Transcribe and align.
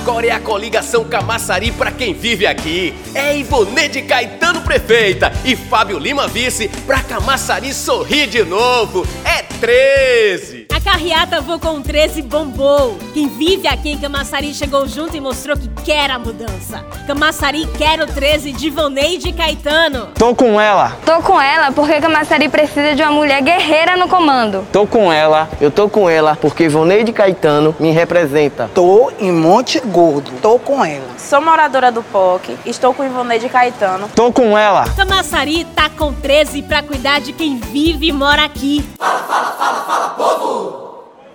Agora 0.00 0.26
é 0.26 0.30
a 0.30 0.40
coligação 0.40 1.04
Camaçari 1.04 1.70
pra 1.70 1.90
quem 1.90 2.12
vive 2.14 2.46
aqui. 2.46 2.94
É 3.14 3.36
Ivonede 3.36 4.02
Caetano 4.02 4.62
prefeita 4.62 5.32
e 5.44 5.54
Fábio 5.54 5.98
Lima 5.98 6.26
vice 6.26 6.68
pra 6.86 7.00
Camaçari 7.00 7.72
sorrir 7.72 8.26
de 8.26 8.42
novo. 8.42 9.06
É 9.24 9.42
13. 9.42 10.66
A 10.74 10.80
carreata 10.80 11.40
Vou 11.40 11.58
com 11.58 11.80
13 11.80 12.22
bombou. 12.22 12.98
Quem 13.14 13.28
vive 13.28 13.68
aqui 13.68 13.90
em 13.90 13.98
Camaçari 13.98 14.52
chegou 14.52 14.88
junto 14.88 15.16
e 15.16 15.20
mostrou 15.20 15.56
que 15.56 15.68
quer 15.84 16.10
a 16.10 16.18
mudança. 16.18 16.84
Camaçari 17.06 17.66
quer 17.78 18.00
o 18.00 18.06
13 18.06 18.52
de 18.52 18.68
Ivoneide 18.68 19.32
Caetano. 19.32 20.08
Tô 20.18 20.34
com 20.34 20.60
ela. 20.60 20.96
Tô 21.04 21.20
com 21.20 21.40
ela 21.40 21.70
porque 21.70 22.00
Camaçari 22.00 22.48
precisa 22.48 22.94
de 22.94 23.02
uma 23.02 23.12
mulher 23.12 23.40
guerreira 23.42 23.96
no 23.96 24.08
comando. 24.08 24.66
Tô 24.72 24.86
com 24.86 25.12
ela. 25.12 25.48
Eu 25.60 25.70
tô 25.70 25.88
com 25.88 26.08
ela 26.10 26.36
porque 26.40 26.64
Ivoneide 26.64 27.12
Caetano 27.12 27.74
me 27.78 27.90
representa. 27.92 28.68
Tô 28.74 29.12
em 29.20 29.30
Monte 29.30 29.80
Gordo. 29.86 30.30
Tô 30.40 30.58
com 30.58 30.84
ela. 30.84 31.06
Sou 31.18 31.40
moradora 31.40 31.90
do 31.90 32.02
POC. 32.02 32.56
Estou 32.64 32.94
com 32.94 33.04
Ivoneide 33.04 33.48
Caetano. 33.48 34.08
Tô 34.14 34.32
com 34.32 34.56
ela. 34.56 34.88
Camaçari 34.94 35.64
tá 35.64 35.88
com 35.88 36.12
13 36.12 36.62
pra 36.62 36.82
cuidar 36.82 37.20
de 37.20 37.32
quem 37.32 37.58
vive 37.58 38.08
e 38.08 38.12
mora 38.12 38.44
aqui. 38.44 38.84
Fala, 38.98 39.18
fala, 39.20 39.52
fala, 39.52 39.84
fala, 39.84 40.08
povo! 40.10 40.82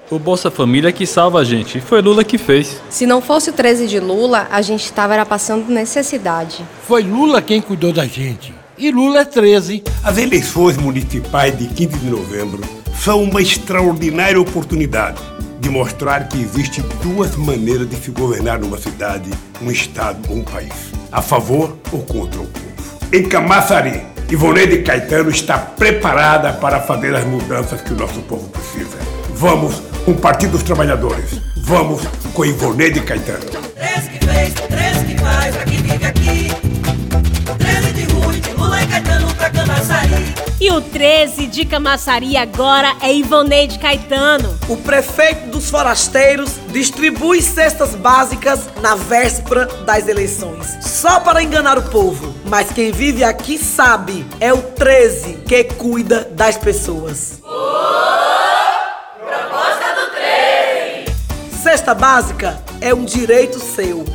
O 0.10 0.18
Bolsa 0.18 0.50
Família 0.50 0.92
que 0.92 1.06
salva 1.06 1.40
a 1.40 1.44
gente. 1.44 1.80
E 1.80 1.82
foi 1.82 2.02
Lula 2.02 2.24
que 2.24 2.38
fez. 2.38 2.82
Se 2.90 3.06
não 3.06 3.22
fosse 3.22 3.50
o 3.50 3.54
13 3.54 3.88
de 3.88 4.00
Lula, 4.00 4.48
a 4.50 4.62
gente 4.62 4.86
estava 4.86 5.14
era 5.14 5.26
passando 5.26 5.70
necessidade. 5.70 6.64
Foi 6.88 7.04
Lula 7.04 7.42
quem 7.42 7.62
cuidou 7.62 7.92
da 7.92 8.06
gente. 8.06 8.54
E 8.78 8.90
Lula 8.90 9.22
é 9.22 9.26
13. 9.26 9.84
As 10.04 10.18
eleições 10.18 10.78
municipais 10.78 11.58
de 11.58 11.68
15 11.68 11.98
de 11.98 12.10
novembro 12.10 12.62
são 12.96 13.22
uma 13.22 13.42
extraordinária 13.42 14.40
oportunidade 14.40 15.22
de 15.60 15.70
mostrar 15.70 16.28
que 16.28 16.42
existe 16.42 16.82
duas 17.02 17.36
maneiras 17.36 17.90
de 17.90 17.96
se 17.96 18.12
governar 18.12 18.60
numa 18.60 18.78
cidade, 18.78 19.30
um 19.62 19.72
estado 19.72 20.20
ou 20.30 20.38
um 20.38 20.44
país. 20.44 20.74
A 21.12 21.22
favor 21.22 21.78
ou 21.92 22.02
contra 22.04 22.40
o 22.40 22.46
povo. 22.46 22.66
Em 23.12 23.24
Camaçari, 23.24 24.02
Ivoneide 24.30 24.80
Caetano 24.80 25.30
está 25.30 25.58
preparada 25.58 26.52
para 26.54 26.82
fazer 26.82 27.16
as 27.16 27.26
mudanças 27.26 27.82
que 27.82 27.94
o 27.94 27.96
nosso 27.96 28.20
povo 28.22 28.50
precisa. 28.50 28.98
Vamos 29.34 29.82
com 30.04 30.12
o 30.12 30.16
Partido 30.16 30.52
dos 30.52 30.64
Trabalhadores. 30.64 31.40
Vamos 31.58 32.02
com 32.34 32.46
Ivoneide 32.46 33.02
Caetano. 33.02 33.46
13 33.46 34.10
que 34.10 34.26
fez, 34.26 34.54
13 34.54 35.06
que 35.06 35.18
faz, 35.18 35.56
aqui. 35.58 35.82
13 35.84 36.17
Camaçari. 40.78 40.78
E 40.78 40.80
o 40.80 40.82
13 40.82 41.48
de 41.48 41.66
Camaçari 41.66 42.38
agora 42.38 42.96
é 43.02 43.14
Ivoneide 43.14 43.80
Caetano. 43.80 44.58
O 44.70 44.78
prefeito 44.78 45.50
dos 45.50 45.70
forasteiros 45.70 46.52
distribui 46.70 47.42
cestas 47.42 47.96
básicas 47.96 48.70
na 48.82 48.96
véspera 48.96 49.66
das 49.86 50.08
eleições. 50.08 50.78
Só 50.82 51.20
para 51.20 51.42
enganar 51.42 51.78
o 51.78 51.90
povo. 51.90 52.36
Mas 52.46 52.72
quem 52.72 52.92
vive 52.92 53.24
aqui 53.24 53.58
sabe, 53.58 54.26
é 54.40 54.54
o 54.54 54.62
13 54.62 55.40
que 55.48 55.64
cuida 55.64 56.26
das 56.32 56.58
pessoas. 56.58 57.42
Cesta 61.62 61.94
básica 61.94 62.62
é 62.80 62.94
um 62.94 63.04
direito 63.04 63.60
seu. 63.60 64.06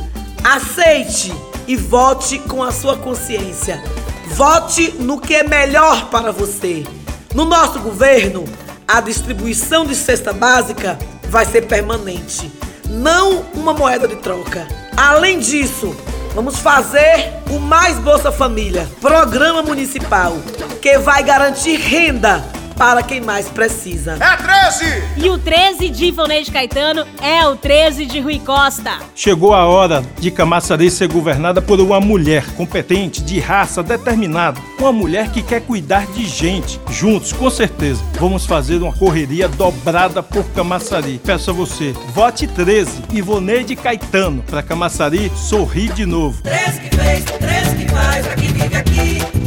Aceite 0.43 1.33
e 1.67 1.75
vote 1.75 2.39
com 2.39 2.63
a 2.63 2.71
sua 2.71 2.97
consciência. 2.97 3.81
Vote 4.27 4.95
no 4.99 5.19
que 5.19 5.35
é 5.35 5.43
melhor 5.43 6.09
para 6.09 6.31
você. 6.31 6.85
No 7.33 7.45
nosso 7.45 7.79
governo, 7.79 8.45
a 8.87 9.01
distribuição 9.01 9.85
de 9.85 9.95
cesta 9.95 10.31
básica 10.31 10.97
vai 11.29 11.45
ser 11.45 11.63
permanente, 11.63 12.51
não 12.89 13.43
uma 13.53 13.73
moeda 13.73 14.07
de 14.07 14.15
troca. 14.17 14.67
Além 14.95 15.39
disso, 15.39 15.95
vamos 16.35 16.59
fazer 16.59 17.33
o 17.49 17.59
Mais 17.59 17.97
Bolsa 17.97 18.31
Família, 18.31 18.87
programa 19.01 19.63
municipal, 19.63 20.37
que 20.81 20.97
vai 20.99 21.23
garantir 21.23 21.77
renda 21.77 22.52
para 22.77 23.03
quem 23.03 23.21
mais 23.21 23.47
precisa. 23.47 24.17
É 24.19 24.37
13! 24.37 25.03
E 25.17 25.29
o 25.29 25.37
13 25.37 25.89
de 25.89 26.05
Ivoneide 26.05 26.51
Caetano 26.51 27.05
é 27.21 27.45
o 27.47 27.55
13 27.55 28.05
de 28.05 28.19
Rui 28.19 28.39
Costa. 28.39 28.97
Chegou 29.15 29.53
a 29.53 29.65
hora 29.65 30.03
de 30.19 30.31
Camaçari 30.31 30.89
ser 30.89 31.07
governada 31.07 31.61
por 31.61 31.79
uma 31.79 31.99
mulher 31.99 32.45
competente, 32.55 33.21
de 33.21 33.39
raça, 33.39 33.83
determinada. 33.83 34.59
Uma 34.79 34.91
mulher 34.91 35.31
que 35.31 35.41
quer 35.41 35.61
cuidar 35.61 36.05
de 36.07 36.25
gente. 36.25 36.79
Juntos, 36.89 37.31
com 37.31 37.49
certeza, 37.49 38.03
vamos 38.19 38.45
fazer 38.45 38.81
uma 38.81 38.93
correria 38.93 39.47
dobrada 39.47 40.21
por 40.21 40.43
Camaçari. 40.51 41.19
Peço 41.23 41.51
a 41.51 41.53
você, 41.53 41.93
vote 42.13 42.47
13, 42.47 43.03
Ivoneide 43.13 43.75
Caetano, 43.75 44.43
para 44.43 44.63
Camaçari 44.63 45.31
sorrir 45.35 45.91
de 45.93 46.05
novo. 46.05 46.41
13 46.43 46.79
que 46.79 46.95
fez, 46.95 47.23
13 47.25 47.75
que 47.75 47.91
faz, 47.91 48.25
pra 48.25 48.35
quem 48.35 48.47
vive 48.49 48.75
aqui. 48.75 49.42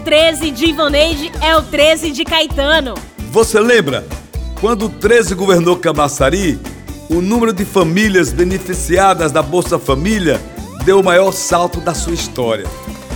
13 0.00 0.50
de 0.50 0.66
Ivoneide 0.66 1.30
é 1.42 1.54
o 1.56 1.62
13 1.62 2.10
de 2.10 2.24
Caetano. 2.24 2.94
Você 3.30 3.60
lembra? 3.60 4.06
Quando 4.60 4.86
o 4.86 4.88
13 4.88 5.34
governou 5.34 5.76
Camaçari, 5.76 6.58
o 7.10 7.20
número 7.20 7.52
de 7.52 7.64
famílias 7.64 8.32
beneficiadas 8.32 9.30
da 9.30 9.42
Bolsa 9.42 9.78
Família 9.78 10.40
deu 10.84 11.00
o 11.00 11.04
maior 11.04 11.32
salto 11.32 11.80
da 11.80 11.94
sua 11.94 12.14
história. 12.14 12.64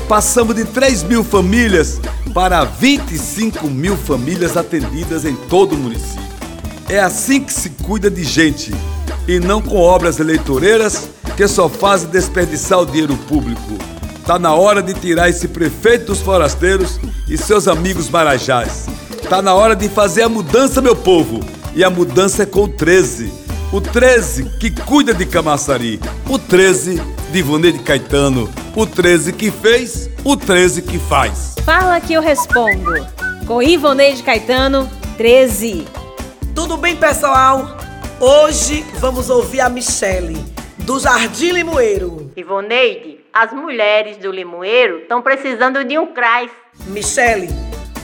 Passamos 0.09 0.55
de 0.55 0.65
3 0.67 1.05
mil 1.05 1.25
famílias 1.25 2.01
para 2.35 2.65
25 2.65 3.67
mil 3.69 3.97
famílias 3.97 4.57
atendidas 4.57 5.25
em 5.25 5.35
todo 5.35 5.75
o 5.75 5.79
município. 5.79 6.23
É 6.89 7.01
assim 7.01 7.41
que 7.41 7.53
se 7.53 7.71
cuida 7.71 8.11
de 8.11 8.23
gente 8.23 8.75
e 9.27 9.41
não 9.41 9.63
com 9.63 9.79
obras 9.79 10.21
eleitoreiras 10.21 11.09
que 11.35 11.49
só 11.49 11.69
fazem 11.69 12.11
desperdiçar 12.11 12.81
o 12.81 12.87
dinheiro 12.87 13.17
público. 13.27 13.79
Tá 14.27 14.39
na 14.39 14.55
hora 14.55 14.83
de 14.83 14.95
tirar 14.95 15.29
esse 15.29 15.47
prefeito 15.47 16.07
dos 16.07 16.21
forasteiros 16.21 16.99
e 17.29 17.37
seus 17.37 17.69
amigos 17.69 18.09
marajás. 18.09 18.87
Tá 19.29 19.43
na 19.43 19.55
hora 19.55 19.77
de 19.77 19.87
fazer 19.89 20.23
a 20.23 20.29
mudança, 20.29 20.81
meu 20.81 20.97
povo. 20.97 21.41
E 21.75 21.85
a 21.85 21.91
mudança 21.91 22.45
é 22.45 22.47
com 22.47 22.63
o 22.63 22.69
13. 22.69 23.31
O 23.71 23.81
13 23.83 24.45
que 24.59 24.71
cuida 24.71 25.13
de 25.13 25.27
Camaçari. 25.27 26.01
O 26.29 26.39
13 26.39 27.03
de 27.33 27.39
Ivoneide 27.39 27.81
Caetano. 27.81 28.49
O 28.75 28.87
13 28.87 29.33
que 29.33 29.51
fez, 29.51 30.09
o 30.25 30.37
13 30.37 30.81
que 30.83 30.99
faz. 30.99 31.57
Fala 31.63 32.01
que 32.01 32.15
eu 32.15 32.23
respondo. 32.23 33.07
Com 33.47 33.63
Ivoneide 33.63 34.23
Caetano, 34.23 34.89
13. 35.19 35.87
Tudo 36.55 36.79
bem, 36.79 36.97
pessoal? 36.97 37.77
Hoje 38.19 38.87
vamos 39.01 39.29
ouvir 39.29 39.61
a 39.61 39.69
Michele, 39.69 40.43
do 40.79 40.99
Jardim 40.99 41.51
Limoeiro. 41.51 42.31
Ivoneide, 42.37 43.14
as 43.35 43.53
mulheres 43.53 44.17
do 44.19 44.31
Limoeiro 44.31 44.99
estão 44.99 45.21
precisando 45.21 45.85
de 45.85 45.99
um 45.99 46.07
CRAS. 46.07 46.51
Michele, 46.87 47.49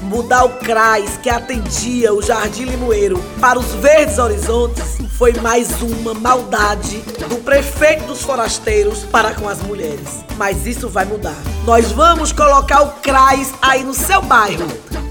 mudar 0.03 0.45
o 0.45 0.59
CRAS 0.59 1.19
que 1.19 1.31
atendia 1.31 2.13
o 2.13 2.21
Jardim 2.21 2.65
Limoeiro 2.65 3.17
para 3.41 3.57
os 3.57 3.73
Verdes 3.75 4.19
Horizontes 4.19 4.99
foi 5.17 5.33
mais 5.35 5.81
uma 5.83 6.15
maldade 6.15 6.99
do 7.29 7.37
prefeito 7.45 8.07
dos 8.07 8.23
forasteiros 8.23 9.05
para 9.05 9.33
com 9.33 9.49
as 9.49 9.63
mulheres. 9.63 10.25
Mas 10.37 10.67
isso 10.67 10.89
vai 10.89 11.05
mudar. 11.05 11.37
Nós 11.65 11.93
vamos 11.93 12.33
colocar 12.33 12.83
o 12.83 12.91
CRAS 13.01 13.55
aí 13.63 13.85
no 13.85 13.95
seu 13.95 14.21
bairro. 14.23 14.67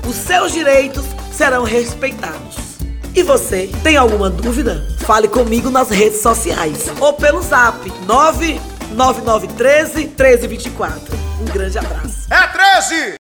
Os 0.06 0.18
seus 0.18 0.52
direitos 0.52 1.06
serão 1.32 1.64
respeitados. 1.64 2.58
E 3.16 3.24
você, 3.24 3.70
tem 3.84 3.96
alguma 3.96 4.30
dúvida? 4.30 4.86
Fale 5.00 5.30
comigo 5.30 5.70
nas 5.70 5.90
redes 5.90 6.22
sociais 6.22 6.92
ou 7.00 7.14
pelo 7.14 7.42
zap 7.42 7.90
99913 8.92 10.08
1324. 10.08 11.16
Um 11.42 11.46
grande 11.46 11.78
abraço. 11.78 12.28
É 12.30 12.48
13! 12.48 13.18